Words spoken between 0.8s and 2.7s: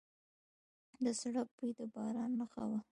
د سړک بوی د باران نښه